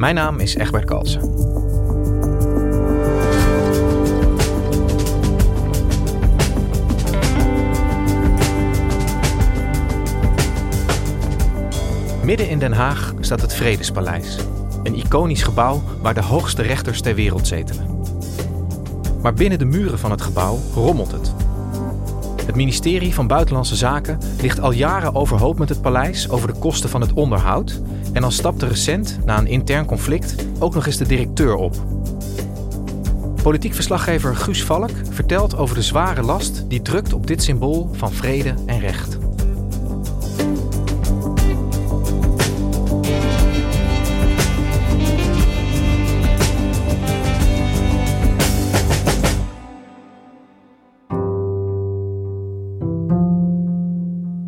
[0.00, 1.20] Mijn naam is Egbert Kalsen.
[12.24, 14.36] Midden in Den Haag staat het Vredespaleis.
[14.82, 18.00] Een iconisch gebouw waar de hoogste rechters ter wereld zetelen.
[19.22, 21.32] Maar binnen de muren van het gebouw rommelt het.
[22.46, 26.90] Het ministerie van Buitenlandse Zaken ligt al jaren overhoop met het paleis over de kosten
[26.90, 27.80] van het onderhoud.
[28.12, 31.76] En dan stapte recent, na een intern conflict, ook nog eens de directeur op.
[33.42, 38.12] Politiek verslaggever Guus Valk vertelt over de zware last die drukt op dit symbool van
[38.12, 39.18] vrede en recht.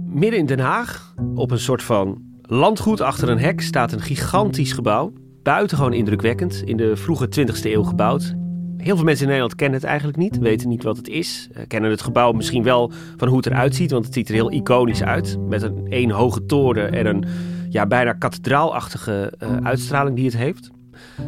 [0.06, 4.72] Midden in Den Haag, op een soort van landgoed achter een hek, staat een gigantisch
[4.72, 5.12] gebouw.
[5.42, 8.34] Buitengewoon indrukwekkend, in de vroege 20e eeuw gebouwd.
[8.76, 11.48] Heel veel mensen in Nederland kennen het eigenlijk niet, weten niet wat het is.
[11.52, 14.34] Uh, kennen het gebouw misschien wel van hoe het eruit ziet, want het ziet er
[14.34, 15.36] heel iconisch uit.
[15.48, 17.24] Met een één hoge toren en een
[17.68, 20.70] ja, bijna kathedraalachtige uh, uitstraling die het heeft.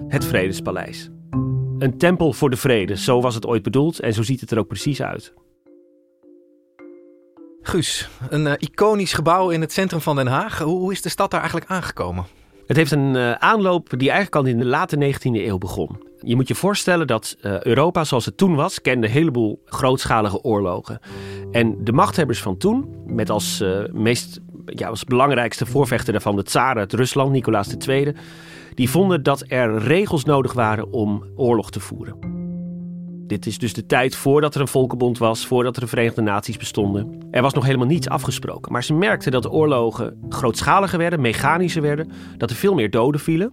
[0.09, 1.10] Het Vredespaleis.
[1.78, 4.59] Een tempel voor de vrede, zo was het ooit bedoeld en zo ziet het er
[4.59, 5.34] ook precies uit.
[7.67, 10.59] Guus, een uh, iconisch gebouw in het centrum van Den Haag.
[10.59, 12.25] Hoe, is de stad daar eigenlijk aangekomen?
[12.67, 16.03] Het heeft een uh, aanloop die eigenlijk al in de late 19e eeuw begon.
[16.21, 20.43] Je moet je voorstellen dat uh, Europa zoals het toen was, kende een heleboel grootschalige
[20.43, 21.01] oorlogen.
[21.53, 26.77] En de machthebbers van toen, met als, meest, ja, als belangrijkste voorvechter daarvan de tsar
[26.77, 28.13] uit Rusland, Nicolaas II,
[28.75, 32.34] die vonden dat er regels nodig waren om oorlog te voeren.
[33.27, 36.57] Dit is dus de tijd voordat er een volkenbond was, voordat er de Verenigde Naties
[36.57, 37.19] bestonden.
[37.31, 38.73] Er was nog helemaal niets afgesproken.
[38.73, 43.21] Maar ze merkten dat de oorlogen grootschaliger werden, mechanischer werden, dat er veel meer doden
[43.21, 43.53] vielen.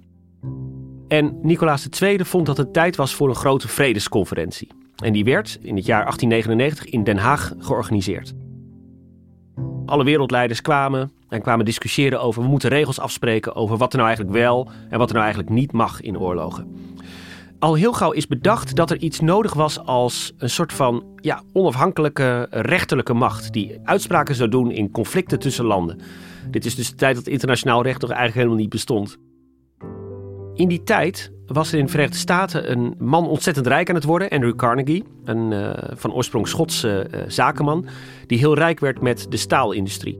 [1.07, 4.67] En Nicolaas II vond dat het tijd was voor een grote vredesconferentie.
[5.03, 8.33] En die werd in het jaar 1899 in Den Haag georganiseerd.
[9.85, 14.09] Alle wereldleiders kwamen en kwamen discussiëren over we moeten regels afspreken over wat er nou
[14.09, 16.90] eigenlijk wel en wat er nou eigenlijk niet mag in oorlogen
[17.61, 21.43] al heel gauw is bedacht dat er iets nodig was als een soort van ja,
[21.53, 25.99] onafhankelijke rechterlijke macht die uitspraken zou doen in conflicten tussen landen.
[26.51, 29.17] Dit is dus de tijd dat internationaal recht nog eigenlijk helemaal niet bestond.
[30.53, 34.03] In die tijd was er in de Verenigde Staten een man ontzettend rijk aan het
[34.03, 37.85] worden, Andrew Carnegie, een uh, van oorsprong Schotse uh, zakenman,
[38.27, 40.19] die heel rijk werd met de staalindustrie.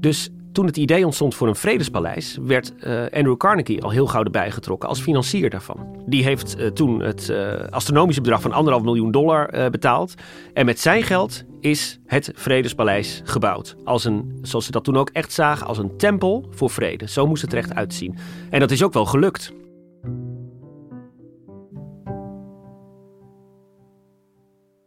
[0.00, 4.22] Dus toen het idee ontstond voor een vredespaleis, werd uh, Andrew Carnegie al heel gauw
[4.22, 6.04] erbij getrokken als financier daarvan.
[6.06, 10.14] Die heeft uh, toen het uh, astronomische bedrag van anderhalf miljoen dollar betaald.
[10.52, 13.76] En met zijn geld is het Vredespaleis gebouwd.
[13.84, 17.08] Als een, zoals ze dat toen ook echt zagen, als een tempel voor vrede.
[17.08, 18.16] Zo moest het er echt uitzien.
[18.50, 19.52] En dat is ook wel gelukt.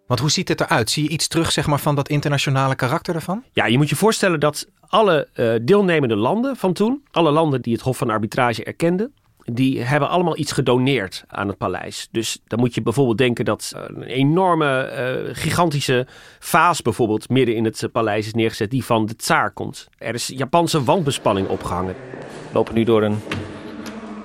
[0.09, 0.89] Want hoe ziet het eruit?
[0.89, 3.43] Zie je iets terug zeg maar, van dat internationale karakter ervan?
[3.51, 7.73] Ja, je moet je voorstellen dat alle uh, deelnemende landen van toen, alle landen die
[7.73, 12.07] het Hof van Arbitrage erkenden, die hebben allemaal iets gedoneerd aan het paleis.
[12.11, 14.91] Dus dan moet je bijvoorbeeld denken dat een enorme,
[15.27, 16.07] uh, gigantische
[16.39, 19.87] vaas bijvoorbeeld midden in het paleis is neergezet, die van de tsaar komt.
[19.97, 21.95] Er is Japanse wandbespanning opgehangen.
[22.53, 23.19] Lopen nu door een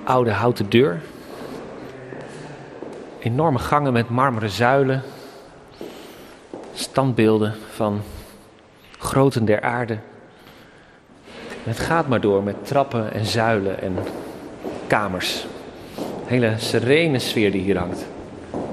[0.03, 1.01] oude houten deur.
[3.19, 5.03] Enorme gangen met marmeren zuilen.
[6.95, 8.01] Standbeelden van
[8.97, 9.97] groten der aarde.
[11.63, 13.95] Het gaat maar door met trappen en zuilen en
[14.87, 15.45] kamers.
[15.97, 18.05] Een hele serene sfeer die hier hangt.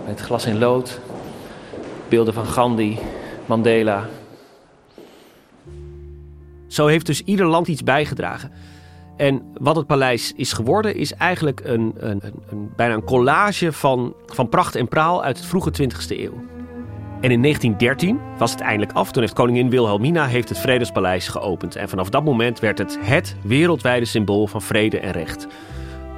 [0.06, 1.00] Met glas in lood,
[2.08, 2.98] beelden van Gandhi,
[3.46, 4.08] Mandela.
[6.66, 8.52] Zo heeft dus ieder land iets bijgedragen.
[9.16, 14.14] En wat het paleis is geworden, is eigenlijk een, een, een, bijna een collage van,
[14.26, 16.50] van pracht en praal uit het vroege 20e eeuw.
[17.22, 19.12] En in 1913 was het eindelijk af.
[19.12, 21.76] Toen heeft koningin Wilhelmina heeft het Vredespaleis geopend.
[21.76, 25.46] En vanaf dat moment werd het het wereldwijde symbool van vrede en recht.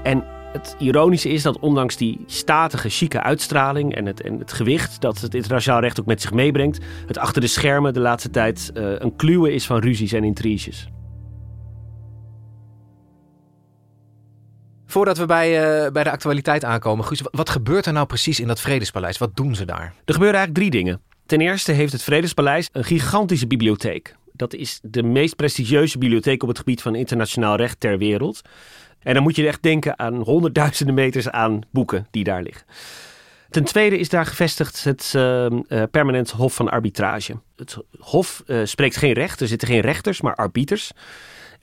[0.02, 5.00] En het ironische is dat ondanks die statige, chique uitstraling en het, en het gewicht
[5.00, 8.72] dat het internationaal recht ook met zich meebrengt, het achter de schermen de laatste tijd
[8.74, 10.88] uh, een kluwe is van ruzies en intriges.
[14.94, 18.46] Voordat we bij, uh, bij de actualiteit aankomen, Guus, wat gebeurt er nou precies in
[18.46, 19.18] dat Vredespaleis?
[19.18, 19.92] Wat doen ze daar?
[20.04, 21.00] Er gebeuren eigenlijk drie dingen.
[21.26, 24.16] Ten eerste heeft het Vredespaleis een gigantische bibliotheek.
[24.32, 28.40] Dat is de meest prestigieuze bibliotheek op het gebied van internationaal recht ter wereld.
[28.98, 32.66] En dan moet je echt denken aan honderdduizenden meters aan boeken die daar liggen.
[33.50, 35.46] Ten tweede is daar gevestigd het uh,
[35.90, 37.38] Permanent Hof van Arbitrage.
[37.56, 40.92] Het Hof spreekt geen recht, er zitten geen rechters, maar arbiters.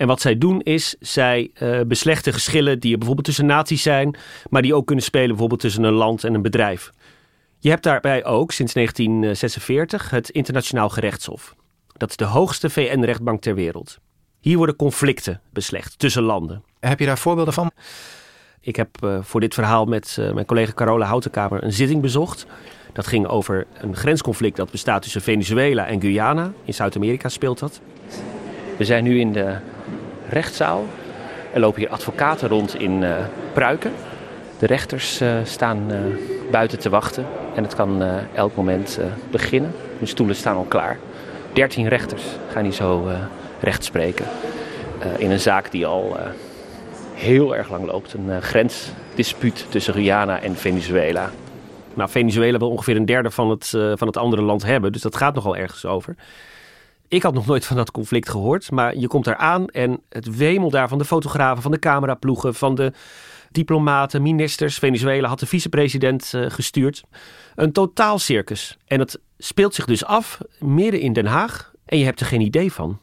[0.01, 4.15] En wat zij doen is, zij uh, beslechten geschillen die er bijvoorbeeld tussen naties zijn,
[4.49, 6.91] maar die ook kunnen spelen bijvoorbeeld tussen een land en een bedrijf.
[7.59, 11.55] Je hebt daarbij ook sinds 1946 het Internationaal Gerechtshof.
[11.97, 13.99] Dat is de hoogste VN-rechtbank ter wereld.
[14.39, 16.63] Hier worden conflicten beslecht tussen landen.
[16.79, 17.71] Heb je daar voorbeelden van?
[18.61, 22.45] Ik heb uh, voor dit verhaal met uh, mijn collega Carola Houtenkamer een zitting bezocht.
[22.93, 26.53] Dat ging over een grensconflict dat bestaat tussen Venezuela en Guyana.
[26.63, 27.81] In Zuid-Amerika speelt dat.
[28.77, 29.57] We zijn nu in de
[30.31, 30.85] rechtszaal.
[31.53, 33.15] Er lopen hier advocaten rond in uh,
[33.53, 33.91] pruiken.
[34.59, 35.91] De rechters staan
[36.51, 37.25] buiten te wachten
[37.55, 38.99] en het kan elk moment
[39.31, 39.71] beginnen.
[39.99, 40.97] De stoelen staan al klaar.
[41.53, 43.09] Dertien rechters gaan hier zo
[43.59, 44.25] recht spreken.
[45.17, 46.17] in een zaak die al
[47.13, 48.13] heel erg lang loopt.
[48.13, 51.29] Een grensdispuut tussen Guyana en Venezuela.
[51.93, 55.17] Nou, Venezuela wil ongeveer een derde van het, van het andere land hebben, dus dat
[55.17, 56.15] gaat nogal ergens over.
[57.11, 60.35] Ik had nog nooit van dat conflict gehoord, maar je komt daar aan en het
[60.35, 62.91] wemel daar van de fotografen, van de cameraploegen, van de
[63.49, 64.77] diplomaten, ministers.
[64.77, 67.03] Venezuela had de vicepresident uh, gestuurd.
[67.55, 68.77] Een totaal circus.
[68.85, 72.41] En het speelt zich dus af midden in Den Haag en je hebt er geen
[72.41, 72.99] idee van.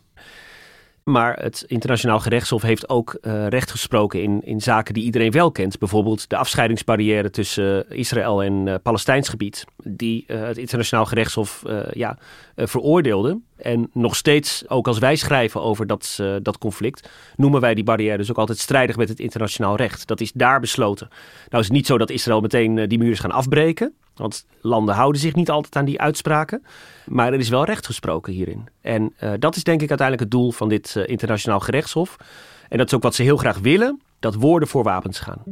[1.04, 5.52] Maar het internationaal gerechtshof heeft ook uh, recht gesproken in, in zaken die iedereen wel
[5.52, 5.78] kent.
[5.78, 9.64] Bijvoorbeeld de afscheidingsbarrière tussen uh, Israël en uh, Palestijns gebied.
[9.84, 11.62] Die het internationaal gerechtshof
[11.93, 12.19] ja,
[12.66, 13.40] veroordeelde.
[13.56, 18.16] En nog steeds, ook als wij schrijven over dat, dat conflict, noemen wij die barrière
[18.16, 20.06] dus ook altijd strijdig met het internationaal recht.
[20.06, 21.08] Dat is daar besloten.
[21.49, 23.94] Nou is het niet zo dat Israël meteen die muur is gaan afbreken.
[24.14, 26.62] Want landen houden zich niet altijd aan die uitspraken.
[27.06, 28.69] Maar er is wel recht gesproken hierin.
[28.81, 32.16] En dat is denk ik uiteindelijk het doel van dit internationaal gerechtshof.
[32.69, 35.43] En dat is ook wat ze heel graag willen: dat woorden voor wapens gaan.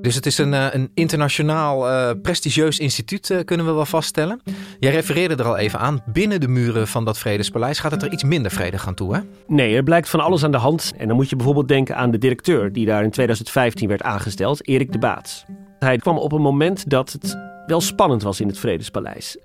[0.00, 1.86] Dus het is een, uh, een internationaal
[2.16, 4.40] prestigieus instituut, kunnen we wel vaststellen.
[4.78, 6.02] Jij refereerde er al even aan.
[6.06, 9.20] Binnen de muren van dat Vredespaleis gaat het er iets minder vredig aan toe, hè?
[9.46, 10.92] Nee, er blijkt van alles aan de hand.
[10.98, 14.68] En dan moet je bijvoorbeeld denken aan de directeur die daar in 2015 werd aangesteld,
[14.68, 15.44] Erik de Baats.
[15.78, 19.38] Hij kwam op een moment dat het wel spannend was in het Vredespaleis.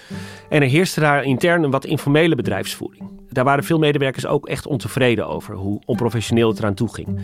[0.50, 3.10] En er heerste daar intern een wat informele bedrijfsvoering.
[3.30, 7.20] Daar waren veel medewerkers ook echt ontevreden over hoe onprofessioneel het eraan toe ging.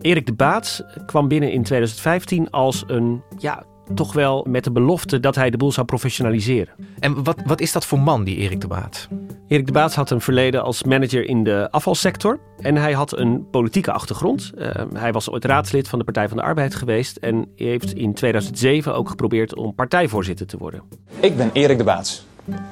[0.00, 5.20] Erik de Baats kwam binnen in 2015 als een ja, toch wel met de belofte
[5.20, 6.74] dat hij de boel zou professionaliseren.
[6.98, 9.08] En wat, wat is dat voor man, die Erik de Baat?
[9.48, 12.38] Erik de Baat had een verleden als manager in de afvalsector.
[12.58, 14.52] En hij had een politieke achtergrond.
[14.54, 17.16] Uh, hij was ooit raadslid van de Partij van de Arbeid geweest.
[17.16, 20.82] En heeft in 2007 ook geprobeerd om partijvoorzitter te worden.
[21.20, 22.26] Ik ben Erik de Baats.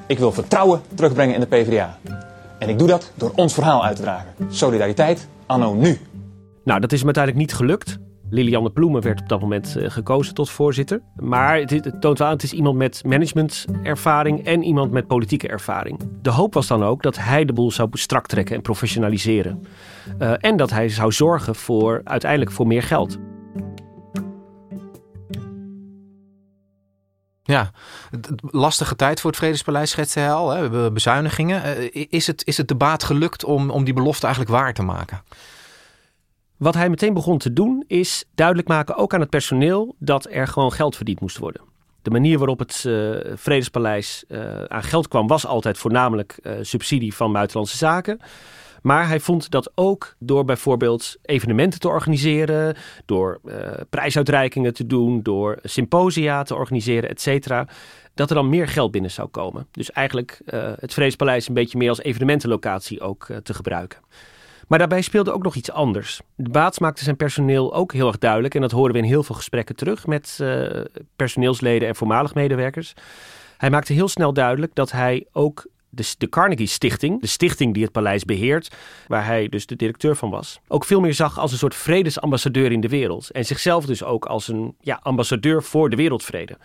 [0.06, 1.98] Ik wil vertrouwen terugbrengen in de PvdA.
[2.58, 4.34] En ik doe dat door ons verhaal uit te dragen.
[4.48, 5.98] Solidariteit anno nu.
[6.64, 7.98] Nou, dat is hem uiteindelijk niet gelukt.
[8.30, 11.02] Lilianne Ploemen werd op dat moment uh, gekozen tot voorzitter.
[11.16, 16.00] Maar het, toont wel aan, het is iemand met managementervaring en iemand met politieke ervaring.
[16.22, 19.64] De hoop was dan ook dat hij de boel zou strak trekken en professionaliseren.
[20.18, 23.18] Uh, en dat hij zou zorgen voor uiteindelijk voor meer geld.
[27.42, 27.70] Ja,
[28.40, 30.50] lastige tijd voor het Vredespaleis schetsen hij al.
[30.50, 30.56] Hè.
[30.56, 31.62] We hebben bezuinigingen.
[31.64, 34.82] Uh, is, het, is het de baat gelukt om, om die belofte eigenlijk waar te
[34.82, 35.22] maken?
[36.60, 40.46] Wat hij meteen begon te doen is duidelijk maken, ook aan het personeel, dat er
[40.46, 41.62] gewoon geld verdiend moest worden.
[42.02, 47.14] De manier waarop het uh, Vredespaleis uh, aan geld kwam, was altijd voornamelijk uh, subsidie
[47.14, 48.20] van buitenlandse zaken.
[48.82, 52.76] Maar hij vond dat ook door bijvoorbeeld evenementen te organiseren,
[53.06, 53.40] door
[53.90, 57.66] prijsuitreikingen te doen, door symposia te organiseren, et cetera,
[58.14, 59.66] dat er dan meer geld binnen zou komen.
[59.70, 60.40] Dus eigenlijk
[60.80, 63.98] het Vredespaleis een beetje meer als evenementenlocatie ook te gebruiken.
[64.70, 66.20] Maar daarbij speelde ook nog iets anders.
[66.34, 69.22] De Baats maakte zijn personeel ook heel erg duidelijk, en dat horen we in heel
[69.22, 70.80] veel gesprekken terug met uh,
[71.16, 72.94] personeelsleden en voormalig medewerkers.
[73.56, 77.82] Hij maakte heel snel duidelijk dat hij ook de, de Carnegie Stichting, de stichting die
[77.82, 81.52] het paleis beheert, waar hij dus de directeur van was, ook veel meer zag als
[81.52, 83.30] een soort vredesambassadeur in de wereld.
[83.30, 86.56] En zichzelf dus ook als een ja, ambassadeur voor de wereldvrede.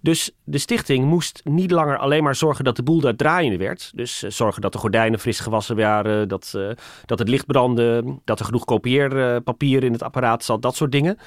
[0.00, 3.90] Dus de stichting moest niet langer alleen maar zorgen dat de boel daar draaiende werd.
[3.94, 6.70] Dus uh, zorgen dat de gordijnen fris gewassen waren, dat, uh,
[7.06, 11.18] dat het licht brandde, dat er genoeg kopieerpapier in het apparaat zat, dat soort dingen.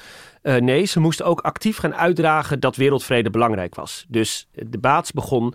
[0.42, 4.04] Uh, nee, ze moesten ook actief gaan uitdragen dat wereldvrede belangrijk was.
[4.08, 5.54] Dus de baats begon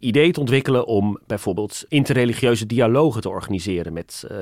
[0.00, 4.36] idee te ontwikkelen om bijvoorbeeld interreligieuze dialogen te organiseren met, uh,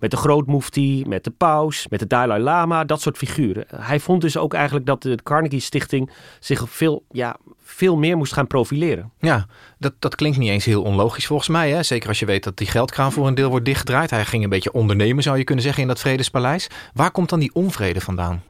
[0.00, 3.64] met de grootmoefti, met de paus, met de Dalai Lama, dat soort figuren.
[3.76, 8.32] Hij vond dus ook eigenlijk dat de Carnegie Stichting zich veel, ja, veel meer moest
[8.32, 9.12] gaan profileren.
[9.18, 9.46] Ja,
[9.78, 11.70] dat, dat klinkt niet eens heel onlogisch volgens mij.
[11.70, 11.82] Hè?
[11.82, 14.10] Zeker als je weet dat die geldkraan voor een deel wordt dichtgedraaid.
[14.10, 16.68] Hij ging een beetje ondernemen, zou je kunnen zeggen, in dat Vredespaleis.
[16.94, 18.42] Waar komt dan die onvrede vandaan?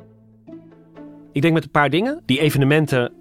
[1.32, 2.22] Ik denk met een paar dingen.
[2.26, 3.12] Die evenementen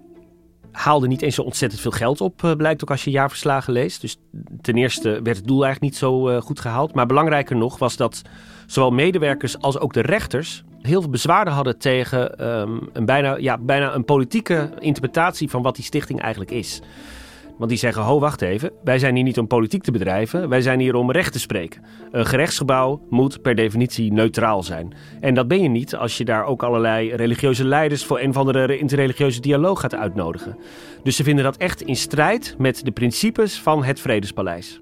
[0.72, 4.00] haalde niet eens zo ontzettend veel geld op, uh, blijkt ook als je jaarverslagen leest.
[4.00, 4.16] Dus
[4.60, 6.94] ten eerste werd het doel eigenlijk niet zo uh, goed gehaald.
[6.94, 8.22] Maar belangrijker nog was dat
[8.66, 13.58] zowel medewerkers als ook de rechters heel veel bezwaren hadden tegen um, een bijna, ja,
[13.58, 16.80] bijna een politieke interpretatie van wat die stichting eigenlijk is.
[17.62, 18.72] Want die zeggen, ho, wacht even.
[18.84, 20.48] Wij zijn hier niet om politiek te bedrijven.
[20.48, 21.82] Wij zijn hier om recht te spreken.
[22.10, 24.94] Een gerechtsgebouw moet per definitie neutraal zijn.
[25.20, 28.04] En dat ben je niet als je daar ook allerlei religieuze leiders...
[28.04, 30.58] voor een of andere interreligieuze dialoog gaat uitnodigen.
[31.02, 34.80] Dus ze vinden dat echt in strijd met de principes van het Vredespaleis.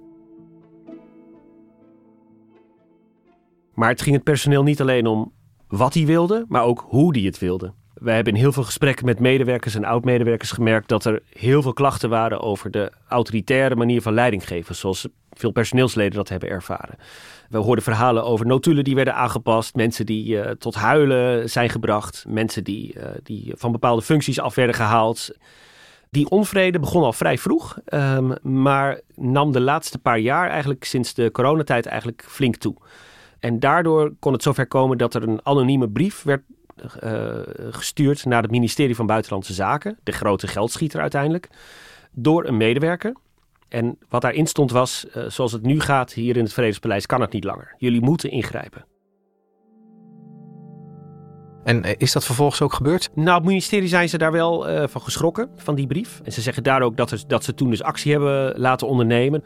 [3.75, 5.33] Maar het ging het personeel niet alleen om
[5.69, 7.75] wat hij wilde, maar ook hoe hij het wilde.
[8.01, 11.73] Wij hebben in heel veel gesprekken met medewerkers en oud-medewerkers gemerkt dat er heel veel
[11.73, 16.99] klachten waren over de autoritaire manier van leiding geven, zoals veel personeelsleden dat hebben ervaren.
[17.49, 22.25] We hoorden verhalen over notulen die werden aangepast, mensen die uh, tot huilen zijn gebracht,
[22.29, 25.31] mensen die, uh, die van bepaalde functies af werden gehaald.
[26.11, 31.15] Die onvrede begon al vrij vroeg, um, maar nam de laatste paar jaar, eigenlijk sinds
[31.15, 32.77] de coronatijd, eigenlijk flink toe.
[33.39, 36.43] En daardoor kon het zover komen dat er een anonieme brief werd
[37.71, 41.49] gestuurd naar het ministerie van Buitenlandse Zaken, de grote geldschieter uiteindelijk,
[42.13, 43.15] door een medewerker.
[43.69, 47.21] En wat daarin stond was, uh, zoals het nu gaat hier in het Vredespaleis, kan
[47.21, 47.75] het niet langer.
[47.79, 48.85] Jullie moeten ingrijpen.
[51.65, 53.11] En is dat vervolgens ook gebeurd?
[53.15, 56.21] Nou, op het ministerie zijn ze daar wel uh, van geschrokken, van die brief.
[56.25, 59.45] En ze zeggen daar ook dat, dat ze toen dus actie hebben laten ondernemen.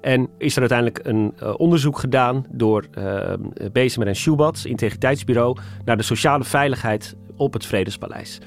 [0.00, 3.32] En is er uiteindelijk een uh, onderzoek gedaan door uh,
[3.72, 8.38] Bezemer en Schubat, integriteitsbureau, naar de sociale veiligheid op het Vredespaleis.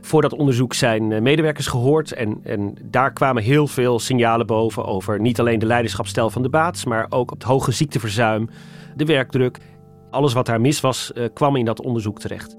[0.00, 5.20] Voor dat onderzoek zijn medewerkers gehoord en, en daar kwamen heel veel signalen boven over
[5.20, 8.48] niet alleen de leiderschapsstijl van de baats, maar ook het hoge ziekteverzuim,
[8.96, 9.58] de werkdruk.
[10.12, 12.56] Alles wat daar mis was, uh, kwam in dat onderzoek terecht.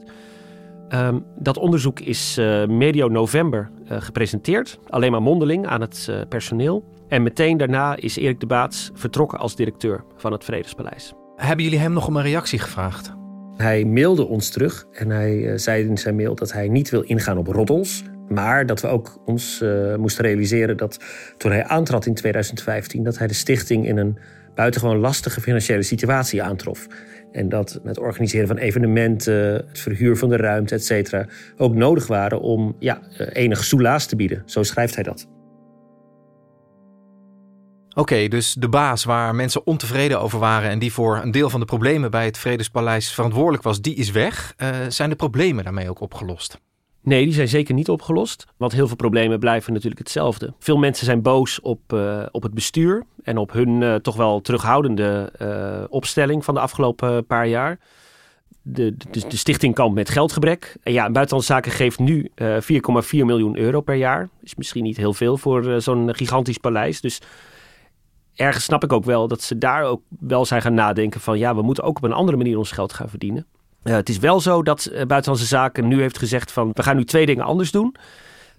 [0.90, 6.84] Um, dat onderzoek is uh, medio november uh, gepresenteerd, alleen maar mondeling aan het personeel.
[7.08, 11.14] En meteen daarna is Erik de Baats vertrokken als directeur van het Vredespaleis.
[11.36, 13.14] Hebben jullie hem nog om een reactie gevraagd?
[13.56, 17.38] Hij mailde ons terug en hij zei in zijn mail dat hij niet wil ingaan
[17.38, 18.04] op roddels.
[18.28, 19.64] Maar dat we ook ons
[19.98, 21.00] moesten realiseren dat
[21.38, 24.18] toen hij aantrad in 2015, dat hij de stichting in een
[24.56, 26.88] buitengewoon lastige financiële situatie aantrof.
[27.34, 31.25] En dat het organiseren van evenementen, het verhuur van de ruimte, et
[31.58, 34.44] ook nodig waren om ja, enig soelaas te bieden.
[34.46, 35.28] Zo schrijft hij dat.
[37.96, 41.60] Oké, dus de baas waar mensen ontevreden over waren en die voor een deel van
[41.60, 44.54] de problemen bij het Vredespaleis verantwoordelijk was, die is weg.
[44.58, 46.58] Uh, zijn de problemen daarmee ook opgelost?
[47.04, 48.46] Nee, die zijn zeker niet opgelost.
[48.58, 50.54] Want heel veel problemen blijven natuurlijk hetzelfde.
[50.60, 54.42] Veel mensen zijn boos op, uh, op het bestuur en op hun uh, toch wel
[54.42, 57.80] terughoudende uh, opstelling van de afgelopen paar jaar.
[58.62, 60.76] De, de, de, stichting kampt met geldgebrek.
[60.84, 62.38] En ja, Buitenlandse Zaken geeft nu 4,4
[63.10, 64.30] miljoen euro per jaar.
[64.44, 67.02] Is misschien niet heel veel voor zo'n gigantisch paleis.
[67.02, 67.22] Dus
[68.36, 71.38] ergens snap ik ook wel dat ze daar ook wel zijn gaan nadenken van...
[71.38, 73.46] ja, we moeten ook op een andere manier ons geld gaan verdienen.
[73.84, 76.96] Uh, het is wel zo dat uh, Buitenlandse Zaken nu heeft gezegd van we gaan
[76.96, 77.96] nu twee dingen anders doen.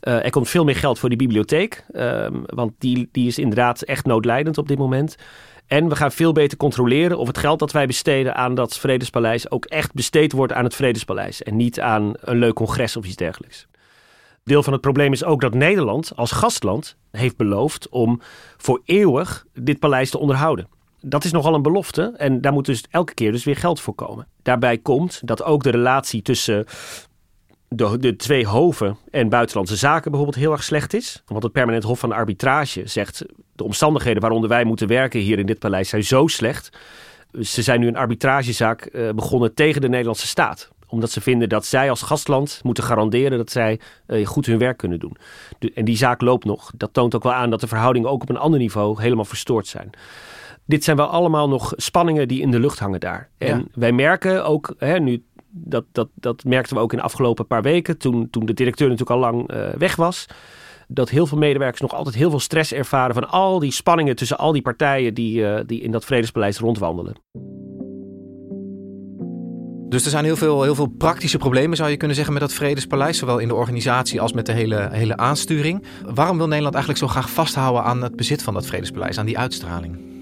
[0.02, 3.82] Uh, er komt veel meer geld voor die bibliotheek, ehm, want die, die is inderdaad
[3.82, 5.16] echt noodlijdend op dit moment.
[5.66, 9.50] En we gaan veel beter controleren of het geld dat wij besteden aan dat Vredespaleis
[9.50, 13.16] ook echt besteed wordt aan het Vredespaleis en niet aan een leuk congres of iets
[13.16, 13.66] dergelijks.
[14.42, 18.20] Deel van het probleem is ook dat Nederland als gastland heeft beloofd om
[18.56, 20.68] voor eeuwig dit paleis te onderhouden
[21.04, 22.14] dat is nogal een belofte.
[22.16, 24.26] En daar moet dus elke keer dus weer geld voor komen.
[24.42, 26.64] Daarbij komt dat ook de relatie tussen
[27.68, 31.22] de, de twee hoven en buitenlandse zaken bijvoorbeeld heel erg slecht is.
[31.26, 33.24] Want het permanent hof van arbitrage zegt...
[33.52, 36.70] de omstandigheden waaronder wij moeten werken hier in dit paleis zijn zo slecht.
[37.40, 41.66] Ze zijn nu een arbitragezaak uh, begonnen tegen de Nederlandse staat Omdat ze vinden dat
[41.66, 45.16] zij als gastland moeten garanderen dat zij uh, goed hun werk kunnen doen.
[45.74, 46.70] en die zaak loopt nog.
[46.76, 49.66] Dat toont ook wel aan dat de verhoudingen ook op een ander niveau helemaal verstoord
[49.66, 49.90] zijn
[50.66, 53.28] dit zijn wel allemaal nog spanningen die in de lucht hangen daar.
[53.38, 57.46] En wij merken ook, hè, nu, dat, dat, dat merkten we ook in de afgelopen
[57.46, 60.26] paar weken, toen, toen de directeur natuurlijk al lang uh, weg was.
[60.88, 64.38] Dat heel veel medewerkers nog altijd heel veel stress ervaren van al die spanningen tussen
[64.38, 67.14] al die partijen die, uh, die in dat vredespaleis rondwandelen.
[69.88, 72.52] Dus er zijn heel veel, heel veel praktische problemen, zou je kunnen zeggen, met dat
[72.52, 73.18] Vredespaleis.
[73.18, 75.84] Zowel in de organisatie als met de hele, hele aansturing.
[76.14, 79.38] Waarom wil Nederland eigenlijk zo graag vasthouden aan het bezit van dat Vredespaleis, aan die
[79.38, 80.13] uitstraling?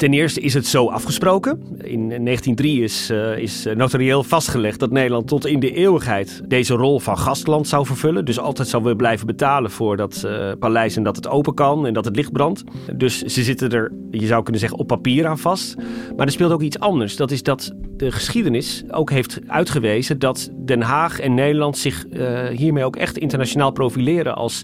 [0.00, 1.60] Ten eerste is het zo afgesproken.
[1.82, 7.00] In 1903 is, uh, is notarieel vastgelegd dat Nederland tot in de eeuwigheid deze rol
[7.00, 8.24] van gastland zou vervullen.
[8.24, 11.86] Dus altijd zou we blijven betalen voor dat uh, paleis en dat het open kan
[11.86, 12.64] en dat het licht brandt.
[12.94, 15.76] Dus ze zitten er, je zou kunnen zeggen, op papier aan vast.
[16.16, 17.16] Maar er speelt ook iets anders.
[17.16, 22.06] Dat is dat de geschiedenis ook heeft uitgewezen dat Den Haag en Nederland zich
[22.52, 24.62] hiermee ook echt internationaal profileren als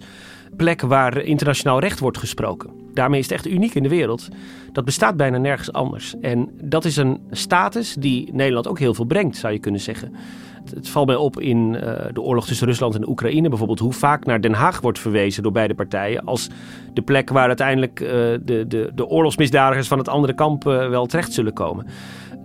[0.57, 2.75] plek waar internationaal recht wordt gesproken.
[2.97, 4.29] Daarmee is het echt uniek in de wereld.
[4.73, 6.15] Dat bestaat bijna nergens anders.
[6.21, 10.15] En dat is een status die Nederland ook heel veel brengt, zou je kunnen zeggen.
[10.75, 11.81] Het valt mij op in uh,
[12.12, 15.53] de oorlog tussen Rusland en Oekraïne bijvoorbeeld, hoe vaak naar Den Haag wordt verwezen door
[15.53, 16.49] beide partijen als
[16.95, 21.07] de plek waar uiteindelijk uh, de, de, de oorlogsmisdadigers van het andere kamp uh, wel
[21.07, 21.87] terecht zullen komen.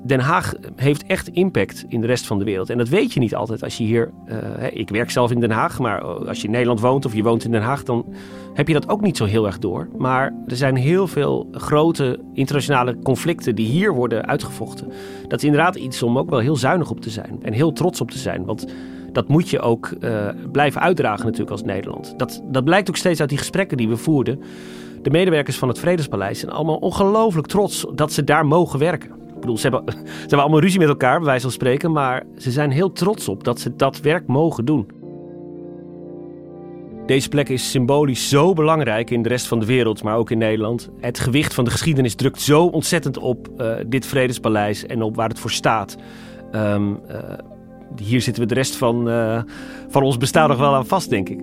[0.03, 2.69] Den Haag heeft echt impact in de rest van de wereld.
[2.69, 4.11] En dat weet je niet altijd als je hier.
[4.27, 4.35] Uh,
[4.73, 7.43] ik werk zelf in Den Haag, maar als je in Nederland woont of je woont
[7.43, 8.05] in Den Haag, dan
[8.53, 9.87] heb je dat ook niet zo heel erg door.
[9.97, 14.91] Maar er zijn heel veel grote internationale conflicten die hier worden uitgevochten.
[15.27, 18.01] Dat is inderdaad iets om ook wel heel zuinig op te zijn en heel trots
[18.01, 18.45] op te zijn.
[18.45, 18.65] Want
[19.11, 22.13] dat moet je ook uh, blijven uitdragen natuurlijk als Nederland.
[22.17, 24.41] Dat, dat blijkt ook steeds uit die gesprekken die we voerden.
[25.01, 29.20] De medewerkers van het Vredespaleis zijn allemaal ongelooflijk trots dat ze daar mogen werken.
[29.41, 31.91] Bedoel, ze hebben, ze hebben allemaal ruzie met elkaar, bij wijze van spreken.
[31.91, 34.99] Maar ze zijn heel trots op dat ze dat werk mogen doen.
[37.05, 40.37] Deze plek is symbolisch zo belangrijk in de rest van de wereld, maar ook in
[40.37, 40.89] Nederland.
[40.99, 45.29] Het gewicht van de geschiedenis drukt zo ontzettend op uh, dit Vredespaleis en op waar
[45.29, 45.97] het voor staat.
[46.51, 47.17] Um, uh,
[48.01, 49.41] hier zitten we de rest van, uh,
[49.89, 51.39] van ons bestaan nog wel aan vast, denk ik.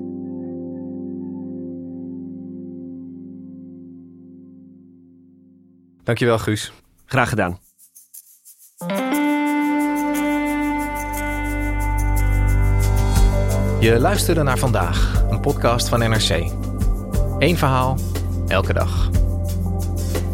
[6.02, 6.72] Dankjewel, Guus.
[7.04, 7.67] Graag gedaan.
[13.80, 16.50] Je luisterde naar vandaag, een podcast van NRC.
[17.38, 17.98] Eén verhaal,
[18.48, 19.10] elke dag.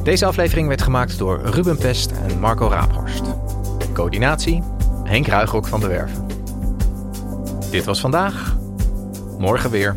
[0.02, 3.22] Deze aflevering werd gemaakt door Ruben Pest en Marco Raaphorst.
[3.92, 4.62] Coördinatie,
[5.02, 6.26] Henk Ruigrok van de Werven.
[7.70, 8.56] Dit was vandaag,
[9.38, 9.96] morgen weer.